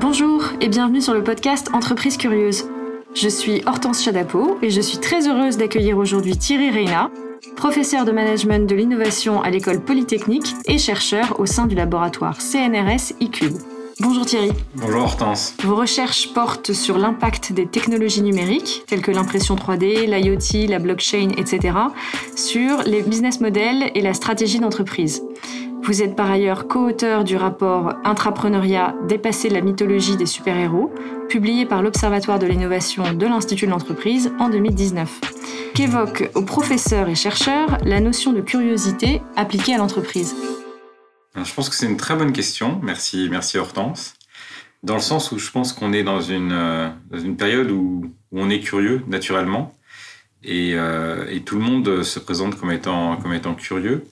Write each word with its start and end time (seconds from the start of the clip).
Bonjour 0.00 0.44
et 0.60 0.68
bienvenue 0.68 1.00
sur 1.00 1.14
le 1.14 1.24
podcast 1.24 1.70
Entreprise 1.72 2.18
Curieuse. 2.18 2.68
Je 3.14 3.28
suis 3.28 3.62
Hortense 3.66 4.02
Chadapo 4.02 4.58
et 4.60 4.68
je 4.68 4.80
suis 4.80 4.98
très 4.98 5.26
heureuse 5.26 5.56
d'accueillir 5.56 5.96
aujourd'hui 5.96 6.36
Thierry 6.36 6.70
Reyna, 6.70 7.10
professeur 7.56 8.04
de 8.04 8.12
management 8.12 8.68
de 8.68 8.74
l'innovation 8.74 9.40
à 9.40 9.50
l'école 9.50 9.80
polytechnique 9.80 10.54
et 10.66 10.76
chercheur 10.76 11.40
au 11.40 11.46
sein 11.46 11.66
du 11.66 11.74
laboratoire 11.74 12.40
CNRS 12.42 13.14
ICUBE. 13.20 13.56
Bonjour 13.98 14.26
Thierry. 14.26 14.52
Bonjour 14.74 15.04
Hortense. 15.04 15.54
Vos 15.62 15.74
recherches 15.74 16.34
portent 16.34 16.74
sur 16.74 16.98
l'impact 16.98 17.52
des 17.54 17.66
technologies 17.66 18.20
numériques, 18.20 18.84
telles 18.86 19.00
que 19.00 19.10
l'impression 19.10 19.56
3D, 19.56 20.04
l'IoT, 20.04 20.68
la 20.68 20.78
blockchain, 20.78 21.30
etc., 21.38 21.74
sur 22.36 22.82
les 22.82 23.00
business 23.00 23.40
models 23.40 23.90
et 23.94 24.02
la 24.02 24.12
stratégie 24.12 24.60
d'entreprise. 24.60 25.22
Vous 25.86 26.02
êtes 26.02 26.16
par 26.16 26.28
ailleurs 26.28 26.66
co-auteur 26.66 27.22
du 27.22 27.36
rapport 27.36 27.94
Intrapreneuriat 28.02 28.96
Dépasser 29.06 29.48
la 29.48 29.60
mythologie 29.60 30.16
des 30.16 30.26
super-héros, 30.26 30.92
publié 31.28 31.64
par 31.64 31.80
l'Observatoire 31.80 32.40
de 32.40 32.46
l'innovation 32.46 33.12
de 33.14 33.24
l'Institut 33.24 33.66
de 33.66 33.70
l'entreprise 33.70 34.32
en 34.40 34.48
2019, 34.48 35.20
qu'évoque 35.76 36.28
aux 36.34 36.42
professeurs 36.42 37.08
et 37.08 37.14
chercheurs 37.14 37.78
la 37.84 38.00
notion 38.00 38.32
de 38.32 38.40
curiosité 38.40 39.22
appliquée 39.36 39.74
à 39.74 39.78
l'entreprise? 39.78 40.34
Je 41.36 41.54
pense 41.54 41.68
que 41.68 41.76
c'est 41.76 41.86
une 41.86 41.96
très 41.96 42.16
bonne 42.16 42.32
question. 42.32 42.80
Merci, 42.82 43.28
merci 43.30 43.56
Hortense. 43.56 44.14
Dans 44.82 44.96
le 44.96 45.00
sens 45.00 45.30
où 45.30 45.38
je 45.38 45.52
pense 45.52 45.72
qu'on 45.72 45.92
est 45.92 46.02
dans 46.02 46.20
une, 46.20 46.50
euh, 46.50 46.88
dans 47.12 47.20
une 47.20 47.36
période 47.36 47.70
où, 47.70 48.10
on 48.32 48.50
est 48.50 48.58
curieux 48.58 49.02
naturellement 49.06 49.72
et, 50.42 50.72
euh, 50.74 51.26
et, 51.30 51.42
tout 51.42 51.54
le 51.54 51.62
monde 51.62 52.02
se 52.02 52.18
présente 52.18 52.56
comme 52.58 52.72
étant, 52.72 53.16
comme 53.18 53.32
étant 53.32 53.54
curieux. 53.54 54.02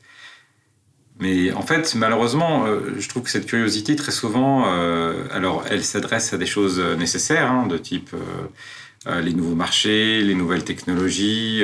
Mais 1.21 1.53
en 1.53 1.63
fait, 1.63 1.95
malheureusement, 1.95 2.67
euh, 2.67 2.95
je 2.99 3.09
trouve 3.09 3.23
que 3.23 3.31
cette 3.31 3.47
curiosité, 3.47 3.95
très 3.97 4.13
souvent, 4.13 4.65
alors 5.31 5.65
elle 5.71 5.85
s'adresse 5.85 6.33
à 6.33 6.39
des 6.39 6.47
choses 6.47 6.81
nécessaires, 6.99 7.51
hein, 7.51 7.67
de 7.67 7.79
type 7.79 8.11
les 9.07 9.35
nouveaux 9.35 9.55
marchés, 9.55 10.23
les 10.23 10.35
nouvelles 10.35 10.65
technologies, 10.65 11.63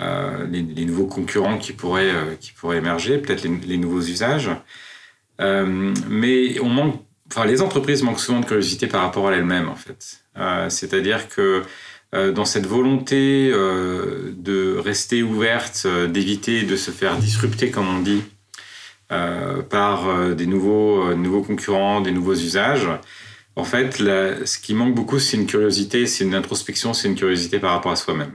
euh, 0.00 0.46
les, 0.46 0.62
nouveaux 0.86 1.06
concurrents 1.06 1.58
qui 1.58 1.72
pourraient, 1.72 2.10
euh, 2.10 2.34
qui 2.40 2.52
pourraient 2.52 2.78
émerger, 2.78 3.18
peut-être 3.18 3.44
les, 3.44 3.76
nouveaux 3.76 4.00
usages. 4.00 4.48
Euh, 5.42 5.92
mais 6.08 6.58
on 6.60 6.70
manque, 6.70 7.02
enfin, 7.30 7.44
les 7.44 7.60
entreprises 7.60 8.02
manquent 8.02 8.20
souvent 8.20 8.40
de 8.40 8.46
curiosité 8.46 8.86
par 8.86 9.02
rapport 9.02 9.28
à 9.28 9.34
elles-mêmes, 9.34 9.68
en 9.68 9.76
fait. 9.76 10.22
C'est-à-dire 10.70 11.28
que 11.28 11.62
dans 12.12 12.44
cette 12.44 12.66
volonté 12.66 13.50
de 13.50 14.76
rester 14.76 15.22
ouverte, 15.22 15.86
d'éviter 16.08 16.62
de 16.62 16.74
se 16.74 16.90
faire 16.90 17.16
disrupter, 17.16 17.70
comme 17.70 17.88
on 17.88 18.00
dit, 18.00 18.22
par 19.08 20.34
des 20.34 20.46
nouveaux, 20.46 21.14
nouveaux 21.14 21.42
concurrents, 21.42 22.00
des 22.00 22.10
nouveaux 22.10 22.34
usages, 22.34 22.88
en 23.56 23.64
fait, 23.64 23.96
ce 23.98 24.58
qui 24.58 24.74
manque 24.74 24.94
beaucoup, 24.94 25.18
c'est 25.18 25.36
une 25.36 25.46
curiosité, 25.46 26.06
c'est 26.06 26.24
une 26.24 26.34
introspection, 26.34 26.94
c'est 26.94 27.08
une 27.08 27.14
curiosité 27.14 27.58
par 27.58 27.72
rapport 27.72 27.92
à 27.92 27.96
soi-même. 27.96 28.32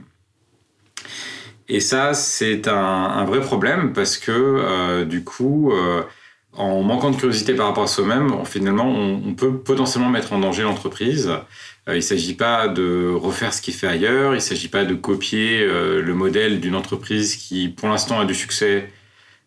Et 1.68 1.80
ça, 1.80 2.14
c'est 2.14 2.68
un, 2.68 3.24
vrai 3.24 3.40
problème 3.40 3.92
parce 3.92 4.18
que 4.18 4.30
euh, 4.30 5.04
du 5.04 5.24
coup, 5.24 5.72
euh, 5.72 6.02
en 6.56 6.82
manquant 6.82 7.10
de 7.10 7.16
curiosité 7.16 7.54
par 7.54 7.66
rapport 7.66 7.84
à 7.84 7.86
soi-même, 7.86 8.44
finalement, 8.44 8.88
on, 8.88 9.34
peut 9.34 9.56
potentiellement 9.58 10.10
mettre 10.10 10.32
en 10.32 10.38
danger 10.38 10.62
l'entreprise. 10.62 11.28
Euh, 11.88 11.92
il 11.92 11.96
ne 11.96 12.00
s'agit 12.00 12.34
pas 12.34 12.68
de 12.68 13.12
refaire 13.14 13.54
ce 13.54 13.62
qui 13.62 13.72
fait 13.72 13.86
ailleurs, 13.86 14.32
il 14.32 14.36
ne 14.36 14.40
s'agit 14.40 14.68
pas 14.68 14.84
de 14.84 14.94
copier 14.94 15.64
le 15.66 16.14
modèle 16.14 16.60
d'une 16.60 16.74
entreprise 16.74 17.36
qui, 17.36 17.68
pour 17.68 17.88
l'instant, 17.88 18.18
a 18.18 18.24
du 18.24 18.34
succès, 18.34 18.90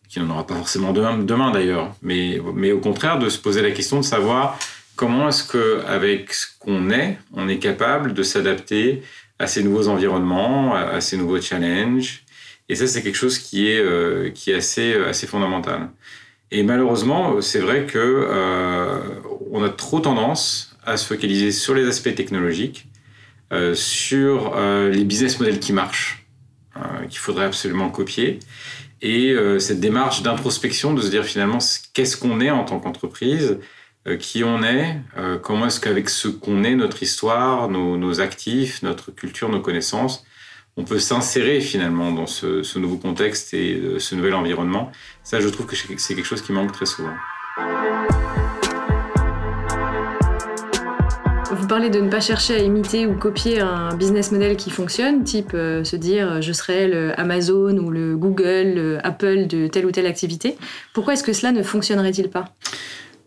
qui 0.07 0.19
n'en 0.19 0.29
aura 0.31 0.47
pas 0.47 0.55
forcément 0.55 0.91
demain, 0.91 1.17
demain 1.17 1.51
d'ailleurs, 1.51 1.93
mais, 2.01 2.41
mais 2.55 2.71
au 2.71 2.79
contraire 2.79 3.19
de 3.19 3.29
se 3.29 3.37
poser 3.37 3.61
la 3.61 3.71
question 3.71 3.97
de 3.97 4.05
savoir 4.05 4.57
comment 4.99 5.29
est-ce 5.29 5.47
qu'avec 5.49 6.33
ce 6.33 6.47
qu'on 6.59 6.89
est, 6.89 7.17
on 7.33 7.47
est 7.47 7.59
capable 7.59 8.13
de 8.13 8.21
s'adapter 8.21 9.01
à 9.39 9.47
ces 9.47 9.63
nouveaux 9.63 9.87
environnements, 9.87 10.75
à, 10.75 10.99
ces 10.99 11.15
nouveaux 11.15 11.39
challenges. 11.39 12.25
Et 12.67 12.75
ça, 12.75 12.85
c'est 12.85 13.01
quelque 13.01 13.15
chose 13.15 13.39
qui 13.39 13.69
est, 13.69 13.79
euh, 13.79 14.29
qui 14.31 14.51
est 14.51 14.55
assez, 14.55 14.93
assez 14.95 15.25
fondamental. 15.25 15.89
Et 16.51 16.63
malheureusement, 16.63 17.41
c'est 17.41 17.59
vrai 17.59 17.85
que 17.85 17.97
euh, 17.97 18.99
on 19.51 19.63
a 19.63 19.69
trop 19.69 19.99
tendance 19.99 20.75
à 20.83 20.97
se 20.97 21.05
focaliser 21.05 21.51
sur 21.51 21.75
les 21.75 21.87
aspects 21.87 22.13
technologiques, 22.15 22.87
euh, 23.51 23.75
sur 23.75 24.53
euh, 24.55 24.89
les 24.89 25.03
business 25.03 25.39
models 25.39 25.59
qui 25.59 25.73
marchent, 25.73 26.25
euh, 26.77 27.05
qu'il 27.07 27.19
faudrait 27.19 27.45
absolument 27.45 27.89
copier, 27.89 28.39
et 29.01 29.33
cette 29.59 29.79
démarche 29.79 30.23
d'introspection 30.23 30.93
de 30.93 31.01
se 31.01 31.07
dire 31.07 31.23
finalement 31.23 31.59
qu'est-ce 31.93 32.17
qu'on 32.17 32.41
est 32.41 32.49
en 32.49 32.65
tant 32.65 32.81
qu'entreprise, 32.81 33.57
euh, 34.07 34.15
qui 34.15 34.45
on 34.45 34.63
est, 34.63 34.95
euh, 35.17 35.37
comment 35.37 35.67
est-ce 35.67 35.81
qu'avec 35.81 36.09
ce 36.09 36.29
qu'on 36.29 36.63
est, 36.63 36.75
notre 36.75 37.03
histoire, 37.03 37.69
nos, 37.69 38.21
actifs, 38.21 38.81
notre 38.81 39.11
culture, 39.11 39.49
nos 39.49 39.59
connaissances, 39.59 40.25
on 40.79 40.85
peut 40.85 40.99
s'insérer 40.99 41.59
finalement 41.59 42.13
dans 42.13 42.25
ce, 42.25 42.79
nouveau 42.79 42.95
contexte 42.95 43.53
et 43.53 43.75
euh, 43.75 43.99
ce 43.99 44.15
nouvel 44.15 44.33
environnement. 44.33 44.91
Ça, 45.23 45.41
je 45.41 45.49
trouve 45.49 45.65
que 45.65 45.75
c'est 45.75 46.15
quelque 46.15 46.25
chose 46.25 46.41
qui 46.41 46.53
manque 46.53 46.71
très 46.71 46.85
souvent. 46.85 47.11
Vous 51.51 51.67
parlez 51.67 51.89
de 51.89 51.99
ne 51.99 52.09
pas 52.09 52.21
chercher 52.21 52.55
à 52.55 52.59
imiter 52.59 53.05
ou 53.05 53.15
copier 53.15 53.59
un 53.59 53.93
business 53.93 54.31
model 54.31 54.55
qui 54.55 54.69
fonctionne, 54.69 55.23
type 55.25 55.51
se 55.51 55.95
dire 55.97 56.41
je 56.41 56.53
serai 56.53 56.87
le 56.87 57.19
Amazon 57.19 57.77
ou 57.77 57.91
le 57.91 58.15
Google, 58.15 58.73
le 58.73 58.97
Apple 59.05 59.47
de 59.47 59.67
telle 59.67 59.85
ou 59.85 59.91
telle 59.91 60.05
activité. 60.05 60.57
Pourquoi 60.93 61.13
est-ce 61.13 61.23
que 61.23 61.33
cela 61.33 61.51
ne 61.51 61.61
fonctionnerait-il 61.61 62.29
pas? 62.29 62.45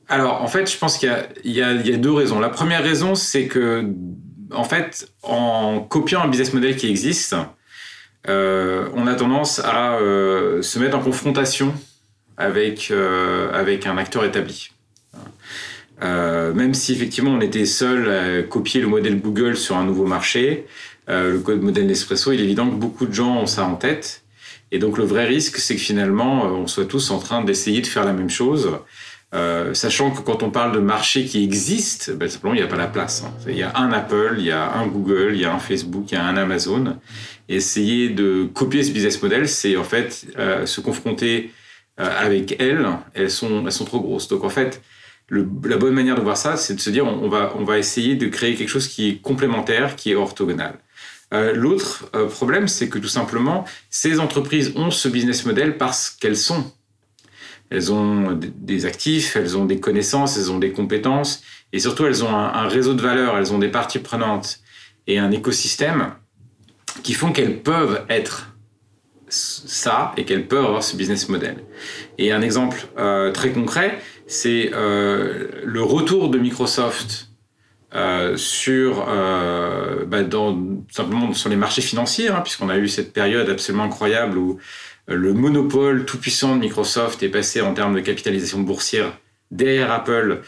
Alors, 0.09 0.43
en 0.43 0.49
fait, 0.49 0.71
je 0.71 0.79
pense 0.79 0.99
qu'il 0.99 1.11
y, 1.45 1.63
a 1.63 1.75
deux 1.75 2.13
raisons. 2.13 2.41
La 2.41 2.49
première 2.49 2.83
raison, 2.83 3.15
c'est 3.15 3.47
que, 3.47 3.93
en 4.55 4.65
fait, 4.65 5.13
en 5.23 5.81
copiant 5.81 6.23
un 6.23 6.29
business 6.29 6.53
model 6.53 6.77
qui 6.77 6.89
existe, 6.89 7.35
euh, 8.29 8.89
on 8.95 9.07
a 9.07 9.15
tendance 9.15 9.59
à 9.61 9.95
euh, 9.95 10.63
se 10.63 10.79
mettre 10.79 10.97
en 10.97 11.01
confrontation 11.01 11.75
avec, 12.37 12.91
euh, 12.91 13.53
avec 13.53 13.87
un 13.87 13.99
acteur 13.99 14.25
établi. 14.25 14.71
même 16.01 16.75
si 16.75 16.93
effectivement 16.93 17.33
on 17.33 17.41
était 17.41 17.67
seul 17.67 18.11
à 18.11 18.43
copier 18.43 18.81
le 18.81 18.89
modèle 18.89 19.21
Google 19.21 19.57
sur 19.57 19.77
un 19.77 19.85
nouveau 19.85 20.07
marché, 20.07 20.67
le 21.09 21.41
modèle 21.57 21.87
Nespresso, 21.87 22.33
il 22.33 22.41
est 22.41 22.45
évident 22.45 22.69
que 22.69 22.75
beaucoup 22.75 23.07
de 23.07 23.13
gens 23.13 23.37
ont 23.37 23.47
ça 23.47 23.65
en 23.65 23.77
tête. 23.77 24.23
Et 24.71 24.79
donc 24.79 24.97
le 24.97 25.05
vrai 25.05 25.27
risque, 25.27 25.59
c'est 25.59 25.77
que 25.77 25.81
finalement, 25.81 26.45
on 26.45 26.67
soit 26.67 26.87
tous 26.87 27.11
en 27.11 27.19
train 27.19 27.45
d'essayer 27.45 27.83
de 27.83 27.87
faire 27.87 28.05
la 28.05 28.15
même 28.15 28.31
chose 28.31 28.71
euh, 29.35 29.73
sachant 29.73 30.11
que 30.11 30.21
quand 30.21 30.43
on 30.43 30.51
parle 30.51 30.73
de 30.73 30.79
marché 30.79 31.25
qui 31.25 31.43
existe, 31.43 32.15
ben, 32.15 32.29
simplement 32.29 32.53
il 32.53 32.59
n'y 32.59 32.63
a 32.63 32.67
pas 32.67 32.77
la 32.77 32.87
place. 32.87 33.25
Hein. 33.27 33.33
Il 33.49 33.57
y 33.57 33.63
a 33.63 33.75
un 33.77 33.91
Apple, 33.91 34.35
il 34.37 34.45
y 34.45 34.51
a 34.51 34.75
un 34.75 34.87
Google, 34.87 35.31
il 35.33 35.41
y 35.41 35.47
a 35.47 35.55
un 35.55 35.59
Facebook, 35.59 36.05
il 36.13 36.17
y 36.17 36.19
a 36.19 36.25
un 36.25 36.37
Amazon. 36.37 36.99
essayer 37.49 38.11
de 38.11 38.45
copier 38.53 38.83
ce 38.83 38.93
business 38.93 39.23
model, 39.23 39.49
c'est 39.49 39.77
en 39.77 39.85
fait 39.85 40.27
euh, 40.39 40.67
se 40.67 40.83
confronter 40.83 41.51
euh, 41.99 42.09
avec 42.19 42.57
elles. 42.61 42.87
Elles 43.15 43.31
sont, 43.31 43.65
elles 43.65 43.73
sont 43.73 43.87
trop 43.87 44.01
grosses. 44.01 44.29
Donc 44.29 44.45
en 44.45 44.51
fait, 44.51 44.83
le, 45.29 45.49
la 45.65 45.79
bonne 45.79 45.95
manière 45.95 46.17
de 46.17 46.21
voir 46.21 46.37
ça, 46.37 46.59
c'est 46.59 46.75
de 46.75 46.81
se 46.81 46.91
dire 46.91 47.07
on, 47.07 47.29
va, 47.31 47.55
on 47.59 47.65
va 47.65 47.79
essayer 47.79 48.17
de 48.17 48.27
créer 48.29 48.55
quelque 48.55 48.69
chose 48.69 48.87
qui 48.87 49.09
est 49.09 49.17
complémentaire, 49.23 49.97
qui 49.97 50.11
est 50.11 50.15
orthogonal. 50.15 50.75
L'autre 51.55 52.11
problème, 52.29 52.69
c'est 52.69 52.91
que 52.91 52.99
tout 52.99 53.09
simplement, 53.09 53.65
ces 53.89 54.21
entreprises 54.21 54.75
ont 54.77 54.91
ce 54.91 55.09
business 55.09 55.47
model 55.47 55.79
parce 55.79 56.11
qu'elles 56.11 56.37
sont 56.37 56.71
elles 57.71 57.93
ont 57.93 58.39
des 58.39 58.87
actifs, 58.87 59.37
elles 59.37 59.57
ont 59.57 59.65
des 59.65 59.81
connaissances, 59.81 60.37
elles 60.37 60.51
ont 60.51 60.59
des 60.59 60.73
compétences, 60.73 61.43
et 61.73 61.79
surtout 61.79 62.05
elles 62.07 62.23
ont 62.23 62.35
un, 62.35 62.69
réseau 62.69 62.95
de 62.95 63.03
valeurs, 63.03 63.37
elles 63.39 63.53
ont 63.53 63.59
des 63.59 63.71
parties 63.71 63.99
prenantes 63.99 64.61
et 65.07 65.19
un 65.19 65.31
écosystème 65.31 66.13
qui 67.03 67.15
font 67.15 67.33
qu'elles 67.33 67.59
peuvent 67.61 68.05
être 68.09 68.55
ça 69.29 70.13
et 70.19 70.25
qu'elles 70.25 70.47
peuvent 70.47 70.67
avoir 70.67 70.83
ce 70.83 70.97
business 70.97 71.29
model. 71.31 71.57
Et 72.19 72.33
un 72.33 72.43
exemple 72.43 72.87
euh, 72.99 73.33
très 73.33 73.53
concret, 73.53 73.99
c'est 74.27 74.71
euh, 74.75 75.49
le 75.65 75.83
retour 75.83 76.29
de 76.29 76.39
Microsoft 76.39 77.31
euh, 77.95 78.37
sur 78.37 79.07
bah, 80.07 80.19
simplement 80.91 81.33
sur 81.33 81.49
les 81.49 81.57
marchés 81.57 81.83
financiers, 81.83 82.29
hein, 82.29 82.41
puisqu'on 82.43 82.69
a 82.69 82.77
eu 82.77 82.89
cette 82.89 83.15
période 83.15 83.49
absolument 83.49 83.85
incroyable 83.85 84.37
où 84.37 84.59
le 85.09 85.35
monopole 85.35 86.05
tout-puissant 86.05 86.57
de 86.57 86.61
Microsoft 86.61 87.23
est 87.23 87.29
passé 87.29 87.61
en 87.61 87.75
termes 87.75 87.95
de 87.95 88.01
capitalisation 88.01 88.61
boursière 88.61 89.19
derrière 89.51 89.93
Apple 89.93 90.43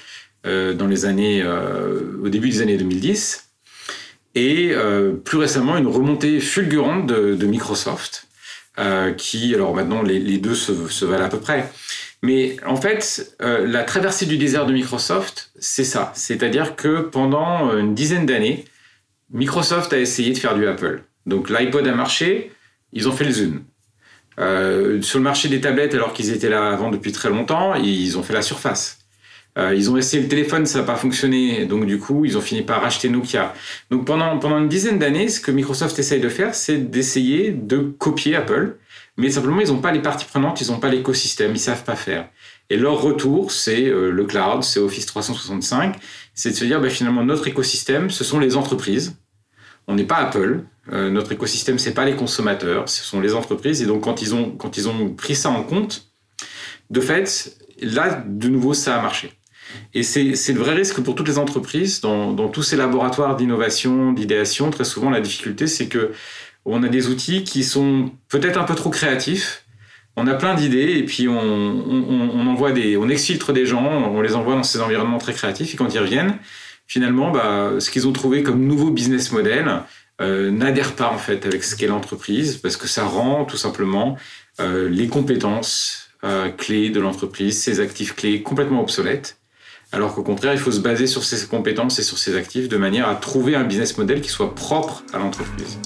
euh, 0.47 0.75
dans 0.75 0.87
les 0.87 1.05
années, 1.05 1.43
euh, 1.43 2.19
au 2.23 2.29
début 2.29 2.51
des 2.51 2.61
années 2.63 2.77
2010. 2.77 3.51
Et 4.35 4.73
euh, 4.73 5.13
plus 5.13 5.39
récemment, 5.39 5.77
une 5.77 5.87
remontée 5.87 6.41
fulgurante 6.41 7.07
de, 7.07 7.47
Microsoft, 7.47 8.27
qui, 9.17 9.55
alors 9.55 9.75
maintenant, 9.75 10.03
les, 10.03 10.39
deux 10.39 10.57
se, 10.57 11.05
valent 11.05 11.25
à 11.25 11.29
peu 11.29 11.39
près. 11.39 11.71
Mais 12.23 12.57
en 12.67 12.77
fait, 12.77 13.37
la 13.39 13.85
traversée 13.85 14.27
du 14.27 14.37
désert 14.37 14.67
de 14.67 14.73
Microsoft, 14.73 15.53
c'est 15.61 15.85
ça. 15.85 16.13
C'est-à-dire 16.17 16.75
que 16.75 17.03
pendant 17.03 17.77
une 17.77 17.95
dizaine 17.95 18.27
d'années, 18.27 18.65
Microsoft 19.31 19.93
a 19.93 19.99
essayé 19.99 20.33
de 20.33 20.39
faire 20.39 20.57
du 20.57 20.67
Apple. 20.67 21.05
Donc 21.27 21.49
l'iPod 21.49 21.87
a 21.87 21.95
marché, 21.95 22.51
ils 22.93 23.09
ont 23.09 23.13
fait 23.13 23.25
le 23.25 23.31
Zoom. 23.31 23.65
Euh, 24.41 25.01
sur 25.03 25.19
le 25.19 25.25
marché 25.25 25.49
des 25.49 25.61
tablettes, 25.61 25.95
alors 25.95 26.13
qu'ils 26.13 26.33
étaient 26.33 26.49
là 26.49 26.71
avant 26.71 26.91
depuis 26.91 27.13
très 27.13 27.31
longtemps, 27.31 27.75
ils 27.75 28.19
ont 28.19 28.23
fait 28.23 28.33
la 28.33 28.43
surface. 28.43 28.99
Euh, 29.57 29.73
ils 29.75 29.89
ont 29.91 29.97
essayé 29.97 30.21
le 30.23 30.29
téléphone, 30.29 30.67
ça 30.67 30.81
n'a 30.81 30.85
pas 30.85 30.97
fonctionné, 30.97 31.65
donc 31.65 31.87
du 31.87 31.99
coup, 31.99 32.25
ils 32.25 32.37
ont 32.37 32.41
fini 32.41 32.63
par 32.63 32.85
acheter 32.85 33.09
Nokia. 33.09 33.55
Donc 33.91 34.05
pendant, 34.05 34.37
pendant 34.39 34.59
une 34.59 34.69
dizaine 34.69 34.99
d'années, 34.99 35.29
ce 35.29 35.41
que 35.41 35.53
Microsoft 35.53 35.97
essaye 35.99 36.21
de 36.21 36.29
faire, 36.29 36.55
c'est 36.55 36.79
d'essayer 36.79 37.53
de 37.53 37.79
copier 37.79 38.35
Apple, 38.35 38.77
mais 39.17 39.31
simplement, 39.31 39.61
ils 39.61 39.69
n'ont 39.69 39.79
pas 39.79 39.93
les 39.93 40.03
parties 40.03 40.27
prenantes, 40.27 40.61
ils 40.61 40.73
n'ont 40.73 40.81
pas 40.81 40.89
l'écosystème, 40.89 41.53
ils 41.55 41.61
savent 41.61 41.85
pas 41.85 41.95
faire. 41.95 42.29
Et 42.69 42.77
leur 42.77 43.01
retour, 43.01 43.53
c'est 43.53 43.85
euh, 43.85 44.11
le 44.11 44.25
cloud, 44.25 44.65
c'est 44.65 44.81
Office 44.81 45.07
365, 45.07 45.97
c'est 46.35 46.51
de 46.51 46.57
se 46.57 46.65
dire, 46.65 46.81
bah, 46.81 46.91
finalement, 46.91 47.23
notre 47.23 47.47
écosystème, 47.47 48.11
ce 48.11 48.25
sont 48.25 48.41
les 48.41 48.57
entreprises. 48.57 49.17
On 49.87 49.95
n'est 49.95 50.05
pas 50.05 50.17
Apple. 50.17 50.65
Euh, 50.93 51.11
notre 51.11 51.33
écosystème, 51.33 51.79
c'est 51.79 51.95
pas 51.95 52.05
les 52.05 52.15
consommateurs, 52.15 52.89
ce 52.89 53.03
sont 53.03 53.21
les 53.21 53.35
entreprises. 53.35 53.81
Et 53.83 53.87
donc, 53.87 54.03
quand 54.03 54.21
ils 54.21 54.35
ont, 54.35 54.51
quand 54.51 54.77
ils 54.77 54.89
ont 54.89 55.11
pris 55.11 55.35
ça 55.35 55.51
en 55.51 55.63
compte, 55.63 56.09
de 56.91 57.01
fait, 57.01 57.57
là, 57.81 58.23
de 58.27 58.49
nouveau, 58.49 58.75
ça 58.75 58.97
a 58.97 59.03
marché. 59.03 59.33
Et 59.95 60.03
c'est 60.03 60.53
le 60.53 60.59
vrai 60.59 60.75
risque 60.75 61.01
pour 61.01 61.15
toutes 61.15 61.29
les 61.29 61.39
entreprises, 61.39 62.01
dans, 62.01 62.33
dans 62.33 62.49
tous 62.49 62.63
ces 62.63 62.77
laboratoires 62.77 63.35
d'innovation, 63.37 64.13
d'idéation. 64.13 64.71
Très 64.71 64.85
souvent, 64.85 65.11
la 65.11 65.21
difficulté, 65.21 65.67
c'est 65.67 65.89
que 65.89 66.13
on 66.65 66.83
a 66.83 66.89
des 66.89 67.09
outils 67.09 67.45
qui 67.45 67.65
sont 67.65 68.11
peut-être 68.29 68.59
un 68.59 68.65
peu 68.65 68.75
trop 68.75 68.91
créatifs. 68.91 69.65
On 70.17 70.27
a 70.27 70.35
plein 70.35 70.55
d'idées 70.55 70.93
et 70.97 71.03
puis 71.05 71.29
on, 71.29 71.39
on, 71.39 72.31
on, 72.33 72.47
envoie 72.47 72.73
des, 72.73 72.97
on 72.97 73.09
exfiltre 73.09 73.53
des 73.53 73.67
gens, 73.67 73.85
on 73.85 74.21
les 74.21 74.37
envoie 74.37 74.55
dans 74.55 74.63
ces 74.63 74.81
environnements 74.81 75.19
très 75.19 75.33
créatifs 75.33 75.75
et 75.75 75.77
quand 75.77 75.93
ils 75.93 75.99
reviennent, 75.99 76.39
finalement, 76.87 77.31
bah, 77.31 77.73
ce 77.79 77.91
qu'ils 77.91 78.07
ont 78.07 78.13
trouvé 78.13 78.43
comme 78.43 78.65
nouveau 78.67 78.91
business 78.91 79.33
model 79.33 79.83
euh, 80.21 80.53
n'adhère 80.53 80.93
pas 80.93 81.11
en 81.11 81.19
fait 81.19 81.45
avec 81.45 81.65
ce 81.65 81.75
qu'est 81.75 81.89
l'entreprise 81.89 82.59
parce 82.59 82.77
que 82.77 82.87
ça 82.87 83.05
rend 83.05 83.45
tout 83.45 83.57
simplement 83.57 84.17
euh, 84.61 84.89
les 84.89 85.09
compétences 85.09 86.11
euh, 86.23 86.51
clés 86.51 86.91
de 86.91 87.01
l'entreprise, 87.01 87.61
ses 87.61 87.81
actifs 87.81 88.15
clés 88.15 88.41
complètement 88.43 88.81
obsolètes. 88.81 89.39
Alors 89.91 90.15
qu'au 90.15 90.23
contraire, 90.23 90.53
il 90.53 90.59
faut 90.59 90.71
se 90.71 90.79
baser 90.79 91.09
sur 91.09 91.25
ses 91.25 91.47
compétences 91.49 91.99
et 91.99 92.05
sur 92.05 92.19
ses 92.19 92.37
actifs 92.37 92.69
de 92.69 92.77
manière 92.77 93.09
à 93.09 93.17
trouver 93.17 93.57
un 93.57 93.65
business 93.65 93.99
model 93.99 94.21
qui 94.21 94.29
soit 94.29 94.55
propre 94.55 95.03
à 95.13 95.19
l'entreprise. 95.19 95.81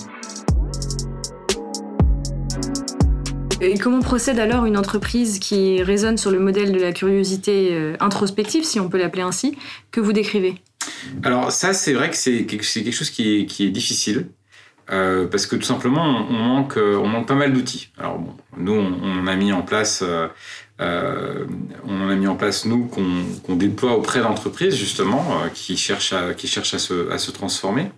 Et 3.61 3.77
comment 3.79 4.01
procède 4.01 4.39
alors 4.39 4.67
une 4.67 4.77
entreprise 4.77 5.39
qui 5.39 5.83
résonne 5.83 6.17
sur 6.17 6.31
le 6.31 6.39
modèle 6.39 6.71
de 6.73 6.79
la 6.79 6.93
curiosité 6.93 7.93
introspective, 7.99 8.63
si 8.65 8.79
on 8.79 8.89
peut 8.89 8.99
l'appeler 8.99 9.23
ainsi, 9.23 9.59
que 9.91 10.01
vous 10.01 10.13
décrivez? 10.13 10.55
Alors 11.23 11.53
ça, 11.53 11.73
c'est 11.73 11.93
vrai 11.93 12.11
que 12.11 12.17
c'est 12.17 12.47
quelque 12.47 12.91
chose 12.91 13.11
qui 13.11 13.41
est, 13.41 13.47
qui 13.47 13.65
est 13.65 13.71
difficile. 13.71 14.29
Euh, 14.91 15.27
parce 15.27 15.47
que 15.47 15.55
tout 15.57 15.65
simplement, 15.65 16.03
on, 16.03 16.33
manque, 16.33 16.79
on 16.79 17.07
manque 17.07 17.29
pas 17.29 17.35
mal 17.35 17.53
d'outils. 17.53 17.91
Alors 17.99 18.19
bon, 18.19 18.35
nous, 18.57 18.73
on, 18.73 19.27
a 19.27 19.37
mis 19.37 19.53
en 19.53 19.63
place, 19.63 20.03
euh, 20.03 20.29
euh 20.81 21.45
on 21.87 22.09
a 22.09 22.15
mis 22.15 22.27
en 22.27 22.37
place 22.37 22.65
nous 22.65 22.87
qu'on 22.87 23.57
déploie 23.57 23.93
auprès 23.93 24.21
d'entreprises 24.21 24.75
justement 24.75 25.43
euh, 25.45 25.49
qui 25.53 25.77
cherchent 25.77 26.15
à, 26.15 26.33
qui 26.35 26.49
cherchent 26.49 26.75
à 26.75 26.79
se, 26.79 27.11
à 27.11 27.19
se 27.19 27.31
transformer. 27.31 27.91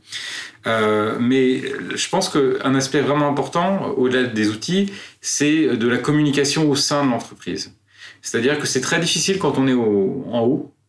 Euh, 0.67 1.17
mais 1.21 1.63
je 1.95 2.09
pense 2.09 2.29
qu'un 2.29 2.75
aspect 2.75 3.01
vraiment 3.01 3.29
important, 3.29 3.95
au-delà 3.97 4.25
des 4.25 4.49
outils, 4.49 4.93
c'est 5.21 5.77
de 5.77 5.89
la 5.89 5.99
communication 5.99 6.69
au 6.69 6.75
sein 6.75 7.05
de 7.05 7.11
l'entreprise. 7.11 7.75
C'est-à-dire 8.21 8.59
que 8.59 8.67
c'est 8.67 8.81
très 8.83 9.01
difficile 9.01 9.39
quand 9.39 9.59
on 9.59 9.67
est 9.67 9.73
au, 9.73 10.27
en 10.31 10.41
haut 10.41 10.75
euh, 10.75 10.80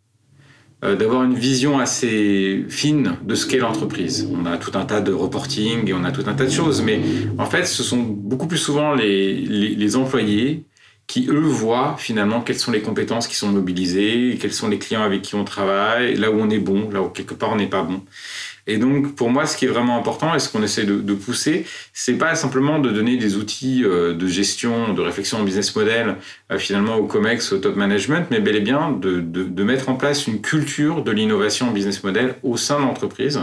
d'avoir 0.81 1.24
une 1.24 1.36
vision 1.36 1.78
assez 1.78 2.66
fine 2.69 3.18
de 3.24 3.36
ce 3.36 3.45
qu'est 3.45 3.60
l'entreprise. 3.60 4.28
On 4.33 4.45
a 4.45 4.57
tout 4.57 4.72
un 4.75 4.86
tas 4.86 5.01
de 5.01 5.13
reporting 5.13 5.88
et 5.88 5.94
on 5.94 6.04
a 6.04 6.12
tout 6.12 6.24
un 6.25 6.33
tas 6.33 6.45
de 6.45 6.51
choses, 6.51 6.81
mais 6.81 7.00
en 7.38 7.45
fait, 7.45 7.66
ce 7.66 7.83
sont 7.83 7.98
beaucoup 7.98 8.48
plus 8.48 8.57
souvent 8.57 8.95
les, 8.95 9.33
les, 9.36 9.75
les 9.75 9.95
employés 9.95 10.66
qui, 11.07 11.28
eux, 11.30 11.39
voient 11.39 11.95
finalement 11.98 12.39
quelles 12.42 12.57
sont 12.57 12.72
les 12.72 12.81
compétences 12.81 13.28
qui 13.28 13.36
sont 13.36 13.50
mobilisées, 13.50 14.38
quels 14.39 14.54
sont 14.54 14.69
les 14.69 14.80
clients 14.80 15.04
avec 15.04 15.22
qui 15.22 15.36
on 15.36 15.44
travaille, 15.44 16.16
là 16.16 16.31
où 16.31 16.39
on 16.39 16.50
est 16.50 16.60
bon, 16.60 16.89
là 16.89 17.01
où 17.01 17.10
quelque 17.10 17.34
part 17.34 17.51
on 17.51 17.57
n'est 17.57 17.68
pas 17.68 17.84
bon. 17.84 18.01
Et 18.68 18.78
donc, 18.78 19.16
pour 19.16 19.30
moi, 19.30 19.46
ce 19.46 19.58
qui 19.58 19.66
est 19.66 19.69
vraiment 19.69 19.98
important 19.98 20.36
et 20.36 20.40
ce 20.40 20.50
qu'on 20.50 20.63
essaie 20.63 20.86
de, 20.86 20.96
de 20.96 21.13
pousser, 21.13 21.66
c'est 21.94 22.13
pas 22.13 22.36
simplement 22.36 22.80
de 22.80 22.90
donner 22.90 23.18
des 23.18 23.36
outils 23.36 23.84
euh, 23.84 24.13
de 24.13 24.28
gestion, 24.28 24.94
de 24.94 25.02
réflexion 25.02 25.40
en 25.40 25.44
business 25.44 25.75
model, 25.75 26.18
euh, 26.52 26.58
finalement 26.58 26.96
au 26.96 27.06
COMEX, 27.06 27.54
au 27.54 27.58
top 27.58 27.75
management, 27.75 28.28
mais 28.31 28.40
bel 28.40 28.56
et 28.56 28.62
bien 28.62 28.92
de, 28.92 29.63
mettre 29.63 29.90
en 29.90 29.96
place 29.96 30.28
une 30.28 30.42
culture 30.42 31.04
de 31.04 31.12
l'innovation 31.12 31.69
en 31.69 31.72
business 31.72 32.04
model 32.04 32.36
au 32.44 32.58
sein 32.58 32.80
de 32.80 32.86
l'entreprise 32.86 33.40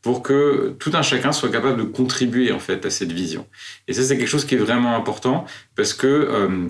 pour 0.00 0.22
que 0.22 0.74
tout 0.78 0.92
un 0.94 1.02
chacun 1.02 1.30
soit 1.30 1.50
capable 1.50 1.76
de 1.76 1.82
contribuer 1.82 2.52
en 2.52 2.58
fait 2.58 2.86
à 2.86 2.90
cette 2.90 3.12
vision. 3.12 3.46
Et 3.86 3.92
ça, 3.92 4.02
c'est 4.02 4.16
quelque 4.16 4.28
chose 4.28 4.46
qui 4.46 4.54
est 4.54 4.58
vraiment 4.58 4.96
important 4.96 5.44
parce 5.76 5.92
que 5.92 6.06
euh, 6.06 6.68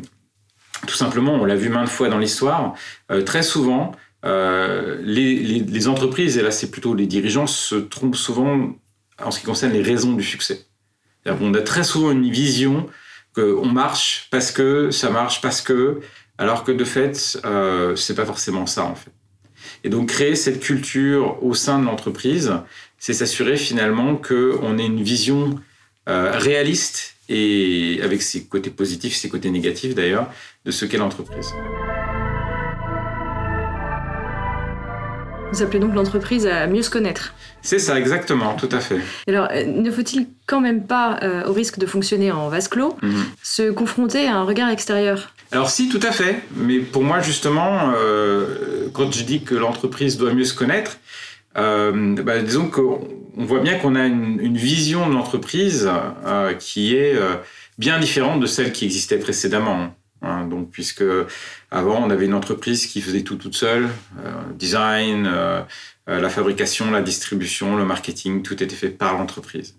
tout 0.89 0.97
simplement, 0.97 1.35
on 1.35 1.45
l'a 1.45 1.55
vu 1.55 1.69
maintes 1.69 1.89
fois 1.89 2.09
dans 2.09 2.19
l'histoire, 2.19 2.75
très 3.27 3.43
souvent, 3.43 3.93
euh, 4.25 4.99
les, 5.03 5.89
entreprises, 5.89 6.37
et 6.37 6.43
là 6.43 6.51
c'est 6.51 6.71
plutôt 6.71 6.95
les 6.95 7.07
dirigeants, 7.07 7.47
se 7.47 7.75
trompent 7.75 8.17
souvent 8.17 8.75
en 9.23 9.31
ce 9.31 9.41
qui 9.41 9.47
concerne 9.47 9.73
les 9.73 9.83
raisons 9.83 10.13
du 10.13 10.23
succès. 10.23 10.67
On 11.27 11.55
a 11.55 11.61
très 11.63 11.85
souvent 11.85 12.11
une 12.11 12.31
vision 12.31 12.89
qu'on 13.35 13.67
marche 13.67 14.29
parce 14.31 14.51
que 14.51 14.91
ça 14.91 15.11
marche 15.11 15.41
parce 15.41 15.61
que, 15.61 16.01
alors 16.39 16.65
que 16.65 16.73
de 16.73 16.85
fait, 16.85 17.39
euh, 17.45 17.95
c'est 17.97 18.15
pas 18.15 18.25
forcément 18.25 18.67
ça 18.67 18.85
en 18.85 18.95
fait. 18.95 19.13
Et 19.85 19.89
donc 19.89 20.09
créer 20.09 20.35
cette 20.35 20.61
culture 20.61 21.43
au 21.43 21.55
sein 21.55 21.79
de 21.79 21.85
l'entreprise, 21.85 22.53
c'est 22.99 23.13
s'assurer 23.13 23.57
finalement 23.57 24.17
qu'on 24.17 24.79
ait 24.79 24.87
une 24.87 25.03
vision 25.03 25.59
euh, 26.09 26.33
réaliste 26.37 27.15
et 27.29 28.01
avec 28.03 28.23
ses 28.23 28.45
côtés 28.45 28.71
positifs, 28.71 29.15
ses 29.15 29.29
côtés 29.29 29.51
négatifs 29.51 29.95
d'ailleurs, 29.95 30.31
de 30.65 30.71
ce 30.71 30.85
qu'est 30.85 30.99
l'entreprise. 30.99 31.53
Vous 35.53 35.63
appelez 35.63 35.81
donc 35.81 35.95
l'entreprise 35.95 36.47
à 36.47 36.67
mieux 36.67 36.83
se 36.83 36.91
connaître. 36.91 37.35
C'est 37.63 37.79
ça, 37.79 37.99
exactement, 37.99 38.55
tout 38.55 38.69
à 38.73 38.81
fait. 38.81 39.01
Alors, 39.29 39.49
euh, 39.51 39.65
ne 39.67 39.91
faut-il 39.91 40.29
quand 40.47 40.61
même 40.61 40.87
pas, 40.87 41.19
euh, 41.23 41.45
au 41.47 41.53
risque 41.53 41.79
de 41.79 41.87
fonctionner 41.87 42.31
en 42.33 42.49
vase 42.49 42.69
clos, 42.69 42.97
-hmm. 43.03 43.25
se 43.43 43.71
confronter 43.71 44.27
à 44.27 44.37
un 44.37 44.45
regard 44.45 44.71
extérieur? 44.71 45.35
Alors 45.53 45.71
si, 45.71 45.89
tout 45.89 46.01
à 46.03 46.13
fait. 46.13 46.37
Mais 46.57 46.79
pour 46.79 47.03
moi, 47.03 47.21
justement, 47.21 47.93
euh, 47.97 48.89
quand 48.93 49.13
je 49.13 49.25
dis 49.25 49.43
que 49.43 49.55
l'entreprise 49.55 50.17
doit 50.17 50.33
mieux 50.33 50.45
se 50.45 50.55
connaître, 50.55 50.99
euh, 51.59 52.15
bah, 52.23 52.39
disons 52.41 52.69
qu'on 52.69 53.01
voit 53.37 53.61
bien 53.61 53.75
qu'on 53.75 53.97
a 53.97 54.07
une, 54.07 54.39
une, 54.41 54.57
vision 54.57 55.09
de 55.09 55.15
l'entreprise 55.15 55.91
euh, 56.27 56.55
qui 56.55 56.95
est 56.95 57.17
bien 57.79 57.99
différente 57.99 58.39
de 58.41 58.47
celle 58.47 58.71
qui 58.73 58.85
existait 58.85 59.19
précédemment. 59.19 59.93
Hein, 60.23 60.47
donc, 60.47 60.71
puisque 60.71 61.05
avant, 61.71 62.05
on 62.05 62.11
avait 62.11 62.27
une 62.27 62.35
entreprise 62.35 62.87
qui 62.87 63.01
faisait 63.01 63.23
tout 63.23 63.37
toute 63.37 63.55
seule, 63.55 63.89
euh, 64.19 64.33
design, 64.55 65.27
euh, 65.27 65.63
la 66.07 66.29
fabrication, 66.29 66.91
la 66.91 67.01
distribution, 67.01 67.77
le 67.77 67.85
marketing, 67.85 68.43
tout 68.43 68.63
était 68.63 68.77
fait 68.77 68.91
par 68.91 69.17
l'entreprise. 69.17 69.77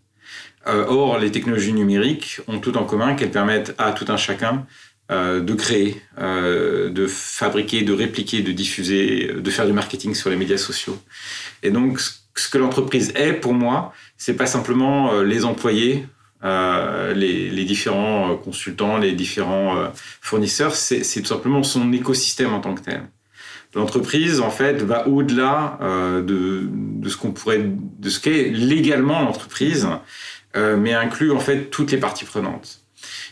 Euh, 0.68 0.86
or, 0.88 1.20
les 1.20 1.32
technologies 1.32 1.74
numériques 1.74 2.42
ont 2.48 2.60
tout 2.60 2.78
en 2.78 2.86
commun 2.86 3.16
qu'elles 3.16 3.32
permettent 3.32 3.76
à 3.78 3.92
tout 3.92 4.06
un 4.10 4.18
chacun 4.18 4.66
de 5.10 5.54
créer, 5.56 6.02
de 6.18 7.06
fabriquer, 7.06 7.82
de 7.82 7.92
répliquer, 7.92 8.42
de 8.42 8.54
diffuser, 8.54 9.30
de 9.34 9.50
faire 9.52 9.66
du 9.66 9.74
marketing 9.74 10.16
sur 10.16 10.30
les 10.30 10.38
médias 10.38 10.56
sociaux. 10.56 10.98
Et 11.64 11.70
donc, 11.70 12.00
ce 12.00 12.48
que 12.50 12.58
l'entreprise 12.58 13.12
est 13.16 13.34
pour 13.34 13.54
moi, 13.54 13.94
c'est 14.16 14.36
pas 14.36 14.46
simplement 14.46 15.20
les 15.22 15.44
employés 15.44 16.06
euh, 16.44 17.14
les, 17.14 17.50
les, 17.50 17.66
différents 17.66 18.36
consultants, 18.36 18.98
les 18.98 19.12
différents 19.12 19.78
euh, 19.78 19.88
fournisseurs, 20.22 20.76
c'est 20.76 21.22
tout 21.22 21.28
simplement 21.28 21.64
son 21.64 21.94
écosystème 21.94 22.54
en 22.54 22.60
tant 22.60 22.74
que 22.74 22.82
tel. 22.82 23.04
L'entreprise, 23.74 24.42
en 24.42 24.50
fait, 24.50 24.82
va 24.82 25.08
au-delà 25.08 25.78
euh, 25.82 26.22
de, 26.22 26.68
de, 26.70 27.10
ce 27.10 27.16
qu'on 27.16 27.32
pourrait, 27.32 27.64
de 27.64 28.10
ce 28.10 28.20
qu'est 28.20 28.50
légalement 28.50 29.22
l'entreprise, 29.22 29.88
euh, 30.58 30.76
mais 30.76 30.94
inclut 30.94 31.32
en 31.32 31.40
fait 31.40 31.70
toutes 31.70 31.92
les 31.92 31.98
parties 31.98 32.26
prenantes. 32.26 32.82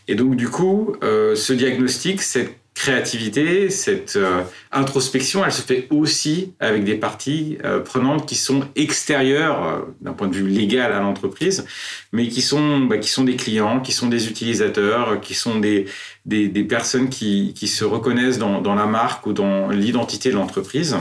Et 0.07 0.15
donc, 0.15 0.35
du 0.35 0.47
coup, 0.47 0.95
euh, 1.03 1.35
ce 1.35 1.51
diagnostic, 1.51 2.21
cette 2.21 2.55
créativité, 2.79 3.69
cette 3.69 4.15
euh, 4.15 4.41
introspection, 4.71 5.43
elle 5.43 5.51
se 5.51 5.61
fait 5.61 5.87
aussi 5.89 6.53
avec 6.61 6.85
des 6.85 6.95
parties 6.95 7.57
euh, 7.65 7.81
prenantes 7.81 8.25
qui 8.25 8.35
sont 8.35 8.63
extérieures 8.77 9.67
euh, 9.67 9.79
d'un 9.99 10.13
point 10.13 10.29
de 10.29 10.35
vue 10.35 10.47
légal 10.47 10.93
à 10.93 11.01
l'entreprise, 11.01 11.65
mais 12.13 12.29
qui 12.29 12.41
sont, 12.41 12.79
bah, 12.79 12.97
qui 12.97 13.09
sont 13.09 13.25
des 13.25 13.35
clients, 13.35 13.81
qui 13.81 13.91
sont 13.91 14.07
des 14.07 14.29
utilisateurs, 14.29 15.19
qui 15.19 15.33
sont 15.33 15.59
des, 15.59 15.87
des, 16.23 16.47
des 16.47 16.63
personnes 16.63 17.09
qui, 17.09 17.53
qui, 17.53 17.67
se 17.67 17.83
reconnaissent 17.83 18.37
dans, 18.37 18.61
dans, 18.61 18.75
la 18.75 18.85
marque 18.85 19.25
ou 19.27 19.33
dans 19.33 19.67
l'identité 19.67 20.29
de 20.29 20.35
l'entreprise. 20.35 20.95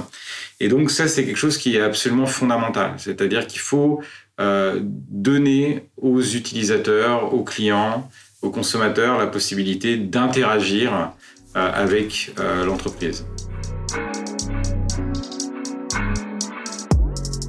Et 0.59 0.67
donc 0.67 0.91
ça, 0.91 1.07
c'est 1.07 1.25
quelque 1.25 1.37
chose 1.37 1.59
qui 1.59 1.77
est 1.77 1.81
absolument 1.81 2.27
fondamental. 2.27 2.95
C'est-à-dire 2.97 3.47
qu'il 3.47 3.61
faut 3.61 4.01
donner 5.11 5.89
aux 5.97 6.23
utilisateurs, 6.23 7.35
aux 7.35 7.43
clients, 7.43 8.09
aux 8.41 8.51
consommateurs 8.51 9.19
la 9.19 9.27
possibilité 9.27 9.97
d'interagir 9.97 11.13
avec 11.67 12.33
euh, 12.39 12.65
l'entreprise. 12.65 13.27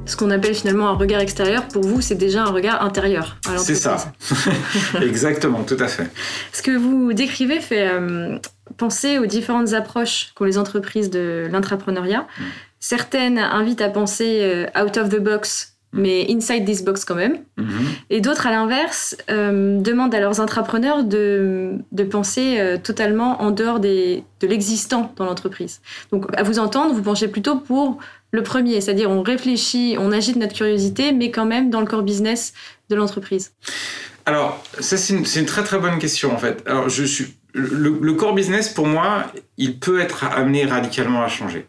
Ce 0.06 0.16
qu'on 0.16 0.30
appelle 0.30 0.54
finalement 0.54 0.88
un 0.88 0.94
regard 0.94 1.20
extérieur, 1.20 1.68
pour 1.68 1.82
vous, 1.82 2.00
c'est 2.00 2.14
déjà 2.14 2.42
un 2.42 2.50
regard 2.50 2.82
intérieur. 2.82 3.36
C'est 3.58 3.74
ça, 3.74 4.12
exactement, 5.02 5.62
tout 5.62 5.78
à 5.78 5.88
fait. 5.88 6.10
Ce 6.52 6.62
que 6.62 6.76
vous 6.76 7.12
décrivez 7.12 7.60
fait 7.60 7.88
euh, 7.88 8.38
penser 8.76 9.18
aux 9.18 9.26
différentes 9.26 9.72
approches 9.72 10.32
qu'ont 10.34 10.44
les 10.44 10.58
entreprises 10.58 11.10
de 11.10 11.48
l'intrapreneuriat. 11.50 12.22
Mm. 12.22 12.42
Certaines 12.80 13.38
invitent 13.38 13.82
à 13.82 13.90
penser 13.90 14.40
euh, 14.42 14.82
out 14.82 14.96
of 14.96 15.10
the 15.10 15.20
box. 15.20 15.69
Mais 15.92 16.26
inside 16.30 16.64
this 16.64 16.82
box 16.82 17.04
quand 17.04 17.14
même. 17.14 17.38
Mm-hmm. 17.58 17.86
Et 18.10 18.20
d'autres, 18.20 18.46
à 18.46 18.50
l'inverse, 18.50 19.16
euh, 19.30 19.78
demandent 19.80 20.14
à 20.14 20.20
leurs 20.20 20.40
intrapreneurs 20.40 21.04
de, 21.04 21.72
de 21.92 22.04
penser 22.04 22.58
euh, 22.58 22.76
totalement 22.78 23.42
en 23.42 23.50
dehors 23.50 23.80
des, 23.80 24.22
de 24.40 24.46
l'existant 24.46 25.12
dans 25.16 25.24
l'entreprise. 25.24 25.80
Donc, 26.12 26.26
à 26.36 26.42
vous 26.42 26.58
entendre, 26.58 26.94
vous 26.94 27.02
penchez 27.02 27.28
plutôt 27.28 27.56
pour 27.56 27.98
le 28.30 28.42
premier, 28.42 28.80
c'est-à-dire 28.80 29.10
on 29.10 29.22
réfléchit, 29.22 29.96
on 29.98 30.12
agite 30.12 30.36
notre 30.36 30.54
curiosité, 30.54 31.12
mais 31.12 31.30
quand 31.30 31.46
même 31.46 31.70
dans 31.70 31.80
le 31.80 31.86
core 31.86 32.02
business 32.02 32.52
de 32.88 32.94
l'entreprise. 32.94 33.52
Alors, 34.26 34.62
ça, 34.78 34.96
c'est 34.96 35.14
une, 35.14 35.24
une, 35.24 35.46
très 35.46 35.64
très 35.64 35.78
bonne 35.78 35.98
question 35.98 36.32
en 36.32 36.38
fait. 36.38 36.62
Alors, 36.66 36.88
je 36.88 37.02
suis, 37.02 37.34
le, 37.52 38.12
core 38.12 38.34
business, 38.34 38.68
pour 38.68 38.86
moi, 38.86 39.32
il 39.56 39.78
peut 39.78 40.00
être 40.00 40.24
amené 40.24 40.64
radicalement 40.64 41.22
à 41.22 41.28
changer. 41.28 41.66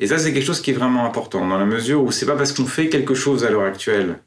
Et 0.00 0.06
ça, 0.06 0.18
c'est 0.18 0.32
quelque 0.32 0.46
chose 0.46 0.60
qui 0.60 0.70
est 0.70 0.74
vraiment 0.74 1.04
important, 1.04 1.46
dans 1.46 1.58
la 1.58 1.66
mesure 1.66 2.02
où 2.02 2.12
c'est 2.12 2.26
pas 2.26 2.36
parce 2.36 2.52
qu'on 2.52 2.66
fait 2.66 2.88
quelque 2.88 3.14
chose 3.14 3.44
à 3.44 3.50
l'heure 3.50 3.64
actuelle 3.64 4.20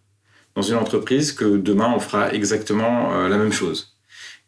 dans 0.55 0.61
une 0.61 0.75
entreprise 0.75 1.31
que 1.31 1.57
demain 1.57 1.93
on 1.95 1.99
fera 1.99 2.33
exactement 2.33 3.13
euh, 3.13 3.29
la 3.29 3.37
même 3.37 3.53
chose. 3.53 3.95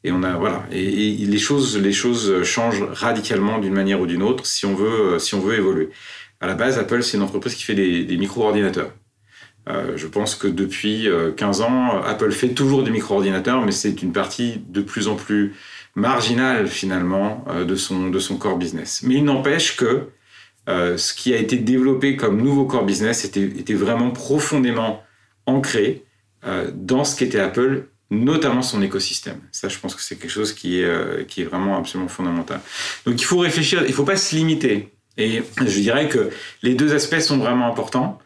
Et 0.04 0.12
on 0.12 0.22
a 0.24 0.36
voilà, 0.36 0.66
et, 0.72 1.16
les 1.16 1.38
choses, 1.38 1.78
les 1.78 1.94
choses 1.94 2.44
changent 2.44 2.84
radicalement 2.92 3.60
d'une 3.60 3.74
manière 3.74 4.02
ou 4.02 4.06
d'une 4.06 4.22
autre 4.22 4.46
si 4.46 4.66
on 4.66 4.76
veut, 4.76 5.14
euh, 5.14 5.20
si 5.20 5.34
on 5.34 5.40
veut 5.40 5.56
évoluer. 5.56 5.90
À 6.42 6.48
la 6.48 6.56
base, 6.56 6.78
Apple, 6.78 7.04
c'est 7.04 7.16
une 7.16 7.24
entreprise 7.24 7.56
qui 7.56 7.64
fait 7.64 7.76
des, 7.76 8.18
micro-ordinateurs. 8.18 8.92
Euh, 9.70 9.94
je 9.96 10.08
pense 10.08 10.36
que 10.36 10.48
depuis 10.48 11.08
15 11.38 11.62
ans, 11.62 12.02
Apple 12.02 12.34
fait 12.34 12.50
toujours 12.50 12.84
des 12.84 12.92
micro-ordinateurs, 12.92 13.62
mais 13.66 13.72
c'est 13.72 14.02
une 14.02 14.12
partie 14.12 14.62
de 14.68 14.82
plus 14.82 15.08
en 15.08 15.16
plus 15.16 15.54
marginal 15.96 16.68
finalement 16.68 17.46
de, 17.66 17.76
son, 17.76 18.10
de 18.10 18.20
son 18.20 18.36
core 18.36 18.58
business. 18.58 19.04
Mais 19.04 19.16
il 19.16 19.24
n'empêche 19.24 19.78
que 19.78 20.10
euh, 20.70 20.98
ce 20.98 21.14
qui 21.14 21.34
a 21.34 21.38
été 21.38 21.58
développé 21.58 22.16
comme 22.16 22.42
nouveau 22.42 22.66
core 22.66 22.86
business 22.86 23.26
était, 23.26 23.74
vraiment 23.74 24.12
profondément 24.12 25.04
ancré 25.46 26.04
euh, 26.46 26.72
dans 26.74 27.04
ce 27.04 27.16
qu'était 27.16 27.40
Apple, 27.40 27.88
notamment 28.10 28.62
son 28.62 28.82
écosystème. 28.82 29.42
Ça, 29.52 29.70
je 29.70 29.78
pense 29.80 29.96
que 29.96 30.02
c'est 30.02 30.16
quelque 30.16 30.32
chose 30.32 30.54
qui 30.54 30.82
est, 30.82 31.28
qui 31.28 31.42
est 31.42 31.46
vraiment 31.46 31.78
absolument 31.78 32.10
fondamental. 32.10 32.60
Donc 33.06 33.20
il 33.20 33.26
faut 33.26 33.40
réfléchir, 33.40 33.82
il 33.82 33.90
ne 33.90 33.94
faut 33.94 34.06
pas 34.06 34.18
se 34.18 34.36
limiter. 34.36 34.94
Et 35.18 35.44
je 35.58 35.80
dirais 35.80 36.08
que 36.10 36.30
les 36.62 36.74
deux 36.74 36.94
aspects 36.94 37.20
sont 37.20 37.38
vraiment 37.38 37.68
importants. 37.68 38.20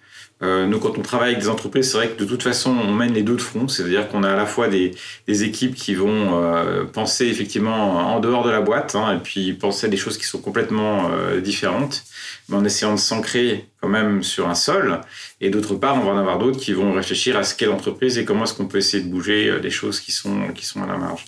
Euh, 0.43 0.67
nous, 0.67 0.79
quand 0.79 0.97
on 0.97 1.01
travaille 1.01 1.29
avec 1.31 1.41
des 1.41 1.49
entreprises, 1.49 1.91
c'est 1.91 1.97
vrai 1.97 2.09
que 2.09 2.19
de 2.19 2.25
toute 2.25 2.43
façon, 2.43 2.69
on 2.69 2.91
mène 2.93 3.13
les 3.13 3.23
deux 3.23 3.35
de 3.35 3.41
front. 3.41 3.67
C'est-à-dire 3.67 4.07
qu'on 4.07 4.23
a 4.23 4.31
à 4.31 4.35
la 4.35 4.45
fois 4.45 4.67
des, 4.67 4.91
des 5.27 5.43
équipes 5.43 5.73
qui 5.73 5.95
vont 5.95 6.43
euh, 6.43 6.85
penser 6.85 7.25
effectivement 7.25 8.13
en 8.13 8.19
dehors 8.19 8.43
de 8.43 8.51
la 8.51 8.61
boîte 8.61 8.95
hein, 8.95 9.15
et 9.15 9.19
puis 9.19 9.53
penser 9.53 9.87
à 9.87 9.89
des 9.89 9.97
choses 9.97 10.17
qui 10.17 10.25
sont 10.25 10.39
complètement 10.39 11.09
euh, 11.11 11.41
différentes, 11.41 12.03
mais 12.49 12.57
en 12.57 12.65
essayant 12.65 12.93
de 12.93 12.99
s'ancrer 12.99 13.65
quand 13.81 13.89
même 13.89 14.23
sur 14.23 14.49
un 14.49 14.55
sol. 14.55 15.01
Et 15.41 15.49
d'autre 15.49 15.75
part, 15.75 15.95
on 15.95 16.05
va 16.05 16.11
en 16.11 16.17
avoir 16.17 16.39
d'autres 16.39 16.59
qui 16.59 16.73
vont 16.73 16.93
réfléchir 16.93 17.37
à 17.37 17.43
ce 17.43 17.55
qu'est 17.55 17.65
l'entreprise 17.65 18.17
et 18.17 18.25
comment 18.25 18.43
est-ce 18.43 18.53
qu'on 18.53 18.67
peut 18.67 18.79
essayer 18.79 19.03
de 19.03 19.09
bouger 19.09 19.49
euh, 19.49 19.59
des 19.59 19.69
choses 19.69 19.99
qui 19.99 20.11
sont, 20.11 20.47
qui 20.55 20.65
sont 20.65 20.83
à 20.83 20.87
la 20.87 20.97
marge. 20.97 21.25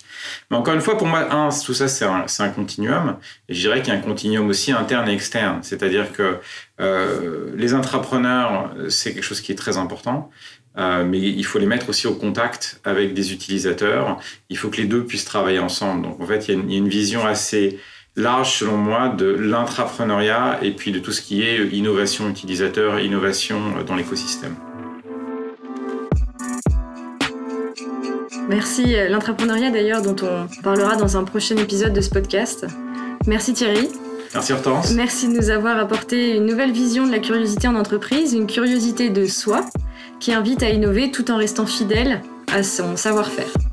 Mais 0.50 0.56
encore 0.56 0.74
une 0.74 0.80
fois, 0.80 0.98
pour 0.98 1.06
moi, 1.06 1.32
un, 1.32 1.50
tout 1.50 1.74
ça, 1.74 1.88
c'est 1.88 2.04
un, 2.04 2.26
un, 2.38 2.48
continuum. 2.48 3.16
Et 3.48 3.54
je 3.54 3.60
dirais 3.60 3.82
qu'il 3.82 3.92
y 3.92 3.96
a 3.96 3.98
un 3.98 4.02
continuum 4.02 4.48
aussi 4.48 4.72
interne 4.72 5.08
et 5.08 5.14
externe. 5.14 5.60
C'est-à-dire 5.62 6.12
que 6.12 6.38
euh, 6.80 7.52
les 7.56 7.74
intrapreneurs, 7.74 8.74
c'est 8.88 9.14
quelque 9.14 9.24
chose 9.24 9.40
qui 9.40 9.52
est 9.52 9.56
très 9.56 9.76
important. 9.76 10.30
Euh, 10.78 11.04
mais 11.04 11.18
il 11.18 11.44
faut 11.44 11.58
les 11.58 11.66
mettre 11.66 11.88
aussi 11.88 12.06
au 12.06 12.14
contact 12.14 12.80
avec 12.84 13.12
des 13.12 13.32
utilisateurs. 13.32 14.20
Il 14.48 14.56
faut 14.56 14.70
que 14.70 14.76
les 14.76 14.86
deux 14.86 15.04
puissent 15.04 15.24
travailler 15.24 15.58
ensemble. 15.58 16.02
Donc 16.02 16.20
en 16.20 16.26
fait, 16.26 16.48
il 16.48 16.54
y 16.54 16.56
a 16.56 16.60
une, 16.60 16.70
il 16.70 16.72
y 16.72 16.76
a 16.76 16.78
une 16.78 16.88
vision 16.88 17.26
assez 17.26 17.80
large, 18.16 18.58
selon 18.58 18.76
moi, 18.76 19.08
de 19.08 19.26
l'intrapreneuriat 19.26 20.58
et 20.62 20.72
puis 20.72 20.92
de 20.92 20.98
tout 20.98 21.12
ce 21.12 21.20
qui 21.20 21.42
est 21.42 21.68
innovation 21.68 22.28
utilisateur, 22.28 23.00
innovation 23.00 23.60
dans 23.86 23.94
l'écosystème. 23.94 24.54
Merci. 28.48 28.96
L'intrapreneuriat, 29.08 29.70
d'ailleurs, 29.70 30.02
dont 30.02 30.16
on 30.22 30.62
parlera 30.62 30.96
dans 30.96 31.16
un 31.16 31.24
prochain 31.24 31.56
épisode 31.56 31.92
de 31.92 32.00
ce 32.00 32.10
podcast. 32.10 32.66
Merci 33.26 33.52
Thierry. 33.52 33.88
Merci 34.34 34.52
Hortense. 34.52 34.92
Merci 34.92 35.28
de 35.28 35.34
nous 35.34 35.50
avoir 35.50 35.78
apporté 35.78 36.36
une 36.36 36.46
nouvelle 36.46 36.72
vision 36.72 37.06
de 37.06 37.12
la 37.12 37.18
curiosité 37.18 37.68
en 37.68 37.74
entreprise, 37.74 38.32
une 38.32 38.46
curiosité 38.46 39.10
de 39.10 39.26
soi 39.26 39.64
qui 40.20 40.32
invite 40.32 40.62
à 40.62 40.70
innover 40.70 41.10
tout 41.10 41.30
en 41.30 41.36
restant 41.36 41.66
fidèle 41.66 42.22
à 42.52 42.62
son 42.62 42.96
savoir-faire. 42.96 43.69